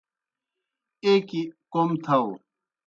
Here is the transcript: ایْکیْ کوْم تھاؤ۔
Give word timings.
ایْکیْ 1.05 1.41
کوْم 1.71 1.89
تھاؤ۔ 2.03 2.29